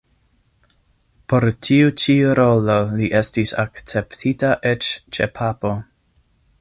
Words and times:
Por 1.33 1.45
tiu 1.67 1.91
ĉi 2.03 2.15
rolo 2.39 2.79
li 3.01 3.11
estis 3.21 3.53
akceptita 3.65 4.51
eĉ 4.71 4.89
ĉe 5.19 5.29
papo. 5.39 5.75